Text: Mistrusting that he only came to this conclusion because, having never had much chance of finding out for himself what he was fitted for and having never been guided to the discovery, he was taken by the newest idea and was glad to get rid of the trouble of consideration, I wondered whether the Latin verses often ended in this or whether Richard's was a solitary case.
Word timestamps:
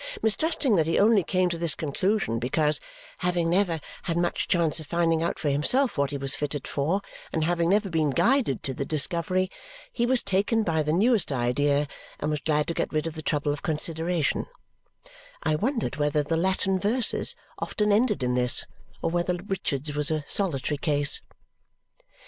Mistrusting 0.23 0.77
that 0.77 0.87
he 0.87 0.97
only 0.97 1.21
came 1.23 1.47
to 1.49 1.59
this 1.59 1.75
conclusion 1.75 2.39
because, 2.39 2.79
having 3.19 3.51
never 3.51 3.79
had 4.01 4.17
much 4.17 4.47
chance 4.47 4.79
of 4.79 4.87
finding 4.87 5.21
out 5.21 5.37
for 5.37 5.49
himself 5.49 5.95
what 5.95 6.09
he 6.09 6.17
was 6.17 6.33
fitted 6.33 6.67
for 6.67 7.01
and 7.31 7.43
having 7.43 7.69
never 7.69 7.87
been 7.87 8.09
guided 8.09 8.63
to 8.63 8.73
the 8.73 8.83
discovery, 8.83 9.51
he 9.93 10.07
was 10.07 10.23
taken 10.23 10.63
by 10.63 10.81
the 10.81 10.91
newest 10.91 11.31
idea 11.31 11.87
and 12.19 12.31
was 12.31 12.39
glad 12.39 12.65
to 12.65 12.73
get 12.73 12.91
rid 12.91 13.05
of 13.05 13.13
the 13.13 13.21
trouble 13.21 13.53
of 13.53 13.61
consideration, 13.61 14.47
I 15.43 15.53
wondered 15.53 15.97
whether 15.97 16.23
the 16.23 16.35
Latin 16.35 16.79
verses 16.79 17.35
often 17.59 17.91
ended 17.91 18.23
in 18.23 18.33
this 18.33 18.65
or 19.03 19.11
whether 19.11 19.35
Richard's 19.35 19.93
was 19.93 20.09
a 20.09 20.23
solitary 20.25 20.79
case. 20.79 21.21